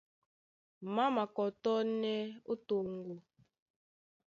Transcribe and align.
Má 0.93 1.05
makɔtɔ́nɛ́ 1.15 2.17
ó 2.51 2.53
toŋgo. 2.67 3.15